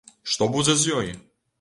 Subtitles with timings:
[0.31, 1.13] Што будзе з ёй?